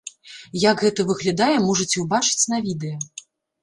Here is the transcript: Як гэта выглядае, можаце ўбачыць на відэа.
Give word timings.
Як 0.63 0.77
гэта 0.85 1.05
выглядае, 1.11 1.53
можаце 1.69 1.95
ўбачыць 2.09 2.49
на 2.57 2.67
відэа. 2.69 2.99